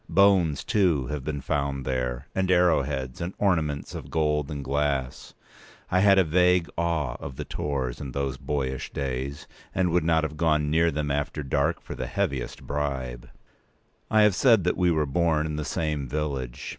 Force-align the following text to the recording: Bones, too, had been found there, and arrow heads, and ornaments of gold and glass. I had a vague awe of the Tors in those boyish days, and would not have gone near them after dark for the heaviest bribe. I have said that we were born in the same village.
Bones, 0.09 0.63
too, 0.63 1.05
had 1.05 1.23
been 1.23 1.41
found 1.41 1.85
there, 1.85 2.25
and 2.33 2.49
arrow 2.49 2.81
heads, 2.81 3.21
and 3.21 3.35
ornaments 3.37 3.93
of 3.93 4.09
gold 4.09 4.49
and 4.49 4.63
glass. 4.65 5.35
I 5.91 5.99
had 5.99 6.17
a 6.17 6.23
vague 6.23 6.67
awe 6.75 7.17
of 7.19 7.35
the 7.35 7.45
Tors 7.45 8.01
in 8.01 8.11
those 8.11 8.37
boyish 8.37 8.91
days, 8.93 9.47
and 9.75 9.91
would 9.91 10.03
not 10.03 10.23
have 10.23 10.37
gone 10.37 10.71
near 10.71 10.89
them 10.89 11.11
after 11.11 11.43
dark 11.43 11.79
for 11.83 11.93
the 11.93 12.07
heaviest 12.07 12.65
bribe. 12.65 13.29
I 14.09 14.23
have 14.23 14.33
said 14.33 14.63
that 14.63 14.75
we 14.75 14.89
were 14.89 15.05
born 15.05 15.45
in 15.45 15.55
the 15.55 15.63
same 15.63 16.07
village. 16.07 16.69